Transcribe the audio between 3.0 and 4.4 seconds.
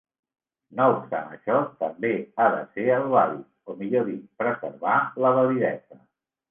vàlid, o millor dit,